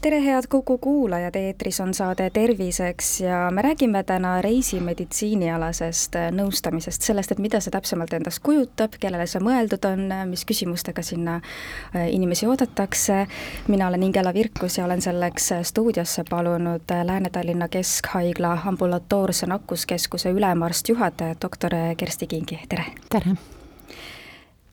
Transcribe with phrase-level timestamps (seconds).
[0.00, 7.34] tere, head Kuku kuulajad, eetris on saade Terviseks ja me räägime täna reisimeditsiinialasest nõustamisest, sellest,
[7.34, 12.46] et mida see täpsemalt endast kujutab, kellele see mõeldud on, mis küsimustega sinna äh, inimesi
[12.46, 13.26] oodatakse.
[13.68, 21.34] mina olen Ingela Virkus ja olen selleks stuudiosse palunud Lääne-Tallinna Keskhaigla ambulatoorse nakkuskeskuse ülemarst juhataja,
[21.42, 22.84] doktor Kersti Kingi, tere!
[23.10, 23.36] tere!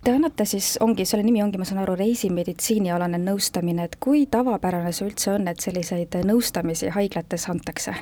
[0.05, 4.91] Te annate siis, ongi, selle nimi ongi, ma saan aru, reisimeditsiinialane nõustamine, et kui tavapärane
[4.94, 7.96] see üldse on, et selliseid nõustamisi haiglates antakse?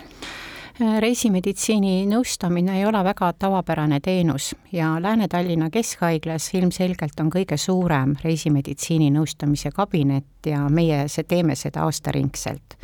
[0.80, 9.12] Reisimeditsiini nõustamine ei ole väga tavapärane teenus ja Lääne-Tallinna Keskhaiglas ilmselgelt on kõige suurem reisimeditsiini
[9.14, 12.78] nõustamise kabinet ja meie see, teeme seda aastaringselt.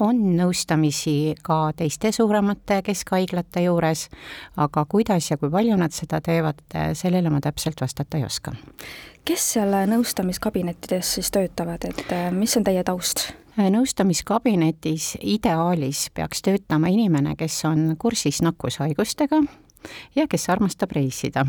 [0.00, 4.08] on nõustamisi ka teiste suuremate keskhaiglate juures,
[4.56, 6.62] aga kuidas ja kui palju nad seda teevad,
[6.94, 8.52] sellele ma täpselt vastata ei oska.
[9.24, 13.28] kes seal nõustamiskabinettides siis töötavad, et mis on teie taust?
[13.58, 19.42] Nõustamiskabinetis ideaalis peaks töötama inimene, kes on kursis nakkushaigustega
[20.16, 21.46] ja kes armastab reisida.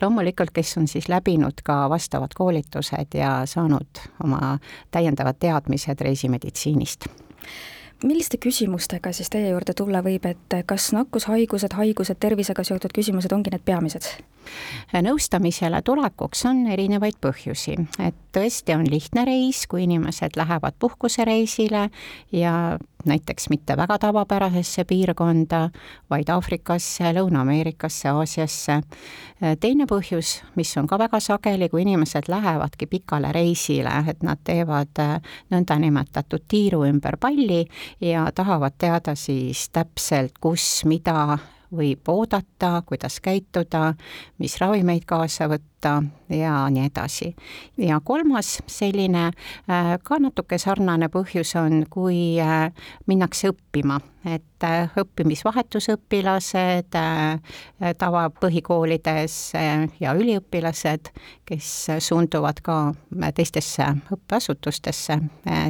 [0.00, 4.58] loomulikult, kes on siis läbinud ka vastavad koolitused ja saanud oma
[4.90, 7.08] täiendavad teadmised reisimeditsiinist
[8.04, 13.50] milliste küsimustega siis teie juurde tulla võib, et kas nakkushaigused, haigused, tervisega seotud küsimused ongi
[13.54, 14.10] need peamised?
[15.06, 21.88] Nõustamisele tulekuks on erinevaid põhjusi, et tõesti on lihtne reis, kui inimesed lähevad puhkusereisile
[22.32, 22.54] ja
[23.06, 25.70] näiteks mitte väga tavapärasesse piirkonda,
[26.10, 28.80] vaid Aafrikasse, Lõuna-Ameerikasse, Aasiasse.
[29.60, 35.00] teine põhjus, mis on ka väga sageli, kui inimesed lähevadki pikale reisile, et nad teevad
[35.00, 37.66] äh, nõndanimetatud tiiru ümber palli
[38.00, 41.38] ja tahavad teada siis täpselt, kus, mida
[41.74, 43.94] võib oodata, kuidas käituda,
[44.38, 45.75] mis ravimeid kaasa võtta
[46.28, 47.36] ja nii edasi.
[47.76, 52.72] ja kolmas selline äh, ka natuke sarnane põhjus on, kui äh,
[53.06, 56.96] minnakse õppima, et äh, õppimisvahetusõpilased,
[57.98, 59.34] tavapõhikoolides
[60.00, 61.12] ja üliõpilased,
[61.46, 61.68] kes
[62.02, 62.78] suunduvad ka
[63.34, 65.18] teistesse õppeasutustesse,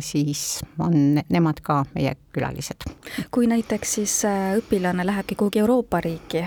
[0.00, 0.44] siis
[0.78, 2.86] on nemad ka meie külalised.
[3.30, 4.14] kui näiteks siis
[4.56, 6.44] õpilane lähebki kuhugi Euroopa riiki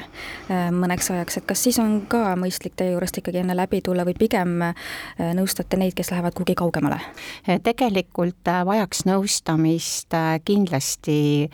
[0.50, 4.16] mõneks ajaks, et kas siis on ka mõistlik teie juurest ikkagi enne läbi tulla või
[4.20, 4.58] pigem
[5.38, 7.00] nõustate neid, kes lähevad kuhugi kaugemale?
[7.64, 10.16] tegelikult vajaks nõustamist
[10.46, 11.50] kindlasti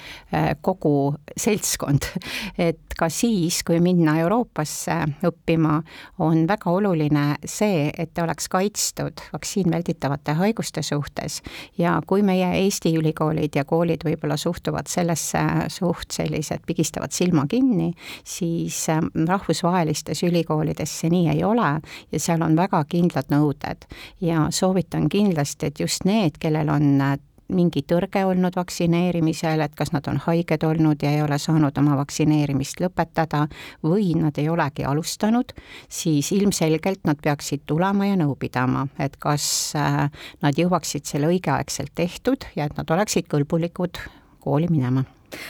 [0.66, 0.96] kogu
[1.38, 2.08] seltskond,
[2.70, 4.96] et ka siis, kui minna Euroopasse
[5.28, 5.80] õppima,
[6.24, 11.42] on väga oluline see, et oleks kaitstud vaktsiinvälditavate haiguste suhtes.
[11.78, 15.42] Ja kui meie Eesti ülikoolid ja koolid võib-olla suhtuvad sellesse
[15.74, 17.92] suht sellised, pigistavad silma kinni,
[18.24, 18.86] siis
[19.28, 21.76] rahvusvahelistes ülikoolides see nii ei ole
[22.12, 23.88] ja seal on väga kindlad nõuded.
[24.22, 27.16] Ja soovitan kindlasti, et just need, kellel on äh,
[27.54, 31.98] mingi tõrge olnud vaktsineerimisel, et kas nad on haiged olnud ja ei ole saanud oma
[32.00, 33.46] vaktsineerimist lõpetada
[33.86, 35.54] või nad ei olegi alustanud,
[35.90, 39.48] siis ilmselgelt nad peaksid tulema ja nõu pidama, et kas
[39.78, 40.06] äh,
[40.42, 44.02] nad jõuaksid selle õigeaegselt tehtud ja et nad oleksid kõlbulikud
[44.46, 45.06] kooli minema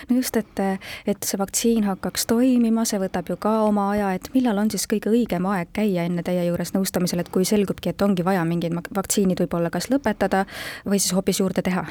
[0.10, 0.62] no just, et,
[1.06, 4.88] et see vaktsiin hakkaks toimima, see võtab ju ka oma aja, et millal on siis
[4.92, 8.76] kõige õigem aeg käia enne teie juures nõustamisel, et kui selgubki, et ongi vaja mingid
[8.96, 10.46] vaktsiinid võib-olla kas lõpetada
[10.86, 11.86] või siis hoopis juurde teha?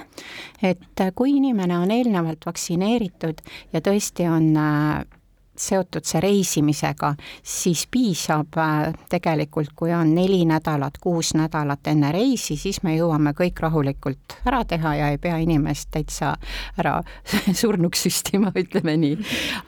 [0.63, 5.05] et kui inimene on eelnevalt vaktsineeritud ja tõesti on äh,
[5.57, 12.57] seotud see reisimisega, siis piisab äh, tegelikult, kui on neli nädalat, kuus nädalat enne reisi,
[12.61, 16.35] siis me jõuame kõik rahulikult ära teha ja ei pea inimest täitsa
[16.81, 16.97] ära
[17.61, 19.19] surnuks süstima, ütleme nii.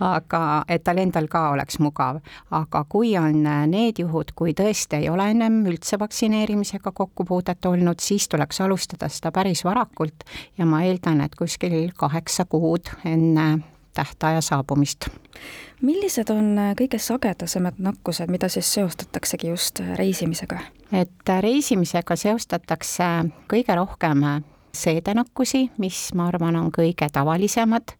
[0.00, 2.20] aga et tal endal ka oleks mugav.
[2.50, 8.02] aga kui on äh, need juhud, kui tõesti ei ole ennem üldse vaktsineerimisega kokkupuudet olnud,
[8.02, 10.26] siis tuleks alustada seda päris varakult
[10.58, 15.08] ja ma eeldan, et kuskil kaheksa kuud enne tähtaja saabumist
[15.82, 20.60] millised on äh, kõige sagedasemad nakkused, mida siis seostataksegi just äh, reisimisega?
[20.92, 23.08] et äh, reisimisega seostatakse
[23.50, 24.24] kõige rohkem
[24.76, 27.94] seedenakkusi, mis ma arvan, on kõige tavalisemad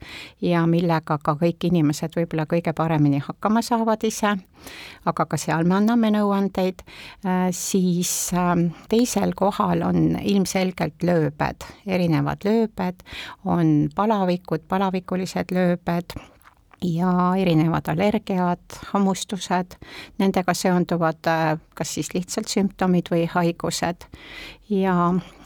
[0.45, 4.35] ja millega ka kõik inimesed võib-olla kõige paremini hakkama saavad ise,
[5.07, 6.85] aga ka seal me anname nõuandeid,
[7.57, 13.05] siis ähm, teisel kohal on ilmselgelt lööbed, erinevad lööbed,
[13.45, 16.19] on palavikud, palavikulised lööbed
[16.87, 19.77] ja erinevad allergiad, hammustused,
[20.23, 21.31] nendega seonduvad
[21.75, 24.09] kas siis lihtsalt sümptomid või haigused.
[24.71, 24.97] ja,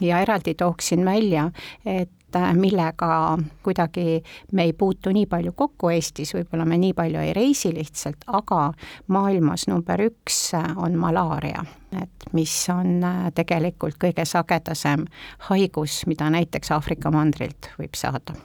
[0.01, 1.51] ja eraldi tooksin välja,
[1.85, 7.19] et Äh, millega kuidagi me ei puutu nii palju kokku Eestis, võib-olla me nii palju
[7.19, 8.69] ei reisi lihtsalt, aga
[9.11, 11.65] maailmas number üks on malaaria,
[12.01, 15.03] et mis on äh, tegelikult kõige sagedasem
[15.49, 18.37] haigus, mida näiteks Aafrika mandrilt võib saada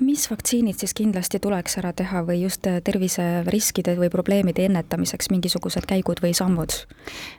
[0.00, 5.86] mis vaktsiinid siis kindlasti tuleks ära teha või just äh, terviseriskide või probleemide ennetamiseks mingisugused
[5.88, 6.74] käigud või sammud?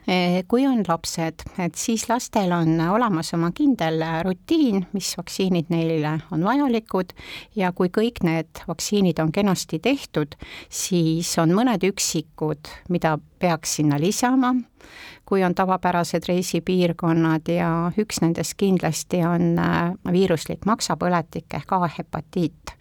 [0.08, 6.18] Eh, kui on lapsed, et siis lastel on olemas oma kindel rutiin, mis vaktsiinid neile
[6.34, 7.14] on vajalikud
[7.56, 10.36] ja kui kõik need vaktsiinid on kenasti tehtud,
[10.68, 14.54] siis on mõned üksikud, mida peaks sinna lisama
[15.26, 17.68] kui on tavapärased reisipiirkonnad ja
[17.98, 22.74] üks nendest kindlasti on äh, viiruslik maksapõletik ehk A-hepatiit,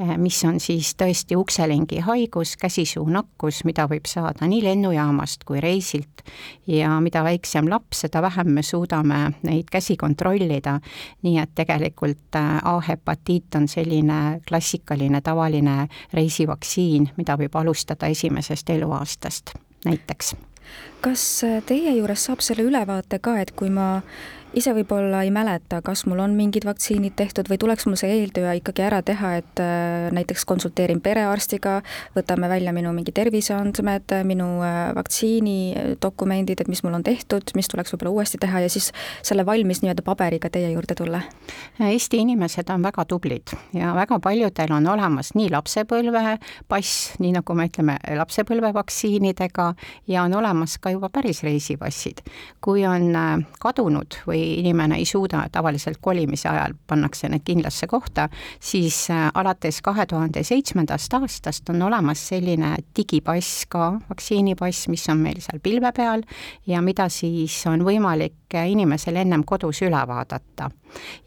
[0.00, 6.24] äh, mis on siis tõesti ukselingi haigus, käsisuunakkus, mida võib saada nii lennujaamast kui reisilt.
[6.66, 10.78] Ja mida väiksem laps, seda vähem me suudame neid käsi kontrollida,
[11.22, 19.54] nii et tegelikult äh, A-hepatiit on selline klassikaline tavaline reisivaktsiin, mida võib alustada esimesest eluaastast
[19.84, 20.34] näiteks
[21.04, 24.02] kas äh, teie juures saab selle ülevaate ka, et kui ma
[24.58, 28.52] ise võib-olla ei mäleta, kas mul on mingid vaktsiinid tehtud või tuleks mul see eeltöö
[28.60, 31.80] ikkagi ära teha, et äh, näiteks konsulteerin perearstiga,
[32.14, 37.94] võtame välja minu mingi terviseandmed, minu äh, vaktsiinidokumendid, et mis mul on tehtud, mis tuleks
[37.94, 38.90] võib-olla uuesti teha ja siis
[39.26, 41.22] selle valmis nii-öelda paberiga teie juurde tulla?
[41.82, 47.68] Eesti inimesed on väga tublid ja väga paljudel on olemas nii lapsepõlvepass, nii nagu me
[47.70, 49.68] ütleme, lapsepõlvevaktsiinidega
[50.10, 52.22] ja on olemas ka juba päris reisipassid.
[52.64, 58.28] kui on äh, kadunud või inimene ei suuda, tavaliselt kolimise ajal pannakse need kindlasse kohta,
[58.60, 65.22] siis äh, alates kahe tuhande seitsmendast aastast on olemas selline digipass ka, vaktsiinipass, mis on
[65.24, 66.24] meil seal pilve peal
[66.66, 70.70] ja mida siis on võimalik inimesel ennem kodus üle vaadata.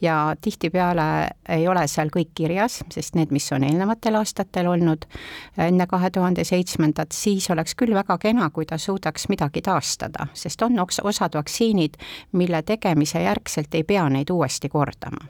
[0.02, 5.06] ja tihtipeale ei ole seal kõik kirjas, sest need, mis on eelnevatel aastatel olnud,
[5.58, 10.62] enne kahe tuhande seitsmendat, siis oleks küll väga kena, kui ta suudaks midagi taastada, sest
[10.62, 11.98] on osad vaktsiinid,
[12.32, 15.28] mille tegemise järgselt ei pea neid uuesti kordama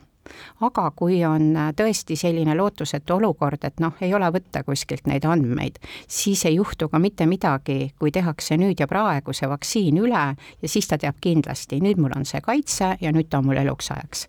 [0.61, 5.79] aga kui on tõesti selline lootusetu olukord, et noh, ei ole võtta kuskilt neid andmeid,
[6.07, 10.67] siis ei juhtu ka mitte midagi, kui tehakse nüüd ja praegu see vaktsiin üle ja
[10.67, 13.91] siis ta teab kindlasti, nüüd mul on see kaitse ja nüüd ta on mul eluks
[13.91, 14.27] ajaks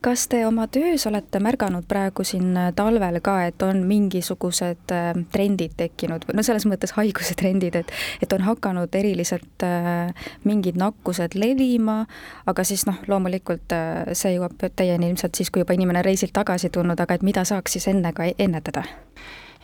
[0.00, 5.74] kas te oma töös olete märganud praegu siin talvel ka, et on mingisugused äh, trendid
[5.76, 7.92] tekkinud, no selles mõttes haigusetrendid, et
[8.22, 12.04] et on hakanud eriliselt äh, mingid nakkused levima,
[12.46, 16.70] aga siis noh, loomulikult äh, see jõuab teieni ilmselt siis, kui juba inimene reisilt tagasi
[16.70, 18.86] tulnud, aga et mida saaks siis enne ka ennetada?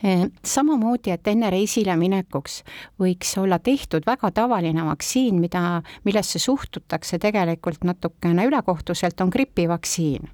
[0.02, 2.56] Eh, samamoodi, et enne reisile minekuks
[2.99, 10.26] võiks olla tehtud väga tavaline vaktsiin, mida, millesse suhtutakse tegelikult natukene ülekohtuselt, on gripivaktsiin.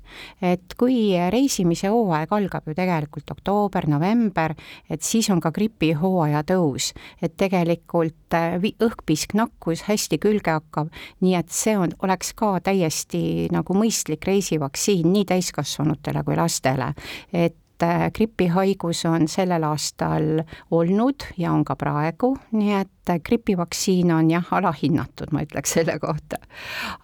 [0.42, 4.54] et kui reisimise hooaeg algab ju tegelikult oktoober, november,
[4.88, 10.88] et siis on ka gripihooaja tõus, et tegelikult eh, õhkpiisknakkus hästi külge hakkab,
[11.20, 16.94] nii et see on, oleks ka täiesti nagu mõistlik reisivaktsiin nii täiskasvanutele kui lastele,
[17.32, 23.20] et et äh, gripihaigus on sellel aastal olnud ja on ka praegu, nii et äh,
[23.22, 26.40] gripivaktsiin on jah, alahinnatud, ma ütleks selle kohta.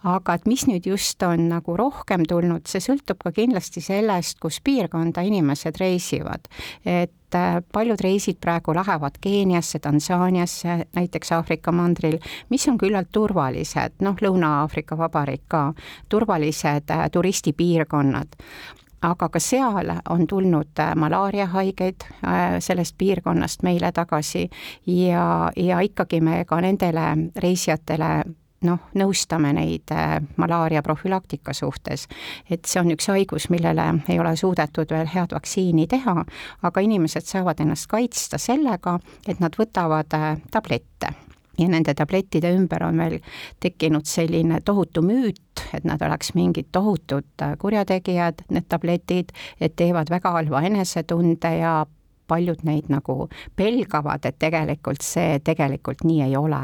[0.03, 4.59] aga et mis nüüd just on nagu rohkem tulnud, see sõltub ka kindlasti sellest, kus
[4.63, 6.49] piirkonda inimesed reisivad.
[6.85, 14.01] et äh, paljud reisid praegu lähevad Keeniasse, Tansaaniasse, näiteks Aafrika mandril, mis on küllalt turvalised,
[14.01, 15.69] noh, Lõuna-Aafrika Vabariik ka,
[16.09, 18.35] turvalised turistipiirkonnad
[19.01, 24.49] aga ka seal on tulnud äh, malaariahaigeid äh, sellest piirkonnast meile tagasi
[24.87, 28.11] ja, ja ikkagi me ka nendele reisijatele
[28.65, 32.07] noh, nõustame neid äh, malaaria profülaktika suhtes.
[32.49, 36.25] et see on üks haigus, millele ei ole suudetud veel head vaktsiini teha,
[36.63, 40.17] aga inimesed saavad ennast kaitsta sellega, et nad võtavad
[40.51, 41.13] tablette
[41.57, 43.19] ja nende tablettide ümber on veel
[43.63, 50.35] tekkinud selline tohutu müüt, et nad oleks mingid tohutud kurjategijad, need tabletid, et teevad väga
[50.35, 51.75] halva enesetunde ja
[52.27, 56.61] paljud neid nagu pelgavad, et tegelikult see tegelikult nii ei ole.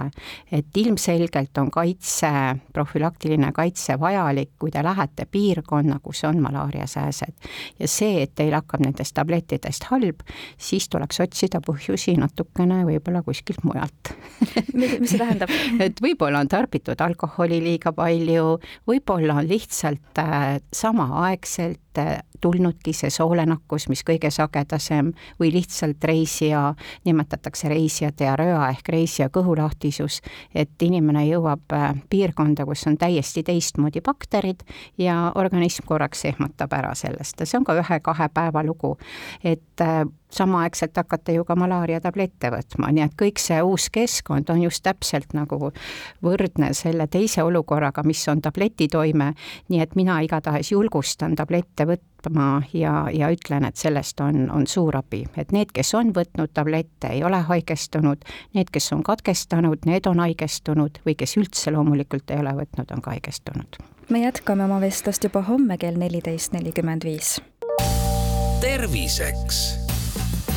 [0.52, 2.32] et ilmselgelt on kaitse,
[2.74, 7.34] profülaktiline kaitse vajalik, kui te lähete piirkonna, kus on malaariasääsed.
[7.80, 10.24] ja see, et teil hakkab nendest tablettidest halb,
[10.58, 14.14] siis tuleks otsida põhjusi natukene võib-olla kuskilt mujalt
[14.74, 15.52] mis see tähendab
[15.86, 20.58] et võib-olla on tarbitud alkoholi liiga palju, võib-olla on lihtsalt äh,
[21.94, 26.74] samaaegselt tulnudki see soolenakkus, mis kõige sagedasem või lihtsalt reisija,
[27.06, 30.22] nimetatakse reisija diaröa ehk reisija kõhulahtisus,
[30.56, 34.66] et inimene jõuab äh, piirkonda, kus on täiesti teistmoodi bakterid
[34.98, 38.98] ja organism korraks ehmatab ära sellest ja see on ka ühe-kahe päeva lugu.
[39.44, 40.02] et äh,
[40.34, 45.34] samaaegselt hakata ju ka malaariatablette võtma, nii et kõik see uus keskkond on just täpselt
[45.38, 45.72] nagu
[46.24, 49.34] võrdne selle teise olukorraga, mis on tabletitoime,
[49.70, 54.96] nii et mina igatahes julgustan tablette võtma ja, ja ütlen, et sellest on, on suur
[54.98, 58.26] abi, et need, kes on võtnud tablette, ei ole haigestunud,
[58.58, 63.02] need, kes on katkestanud, need on haigestunud või kes üldse loomulikult ei ole võtnud, on
[63.02, 63.82] ka haigestunud.
[64.10, 67.40] me jätkame oma vestlust juba homme kell neliteist nelikümmend viis.
[68.62, 69.81] terviseks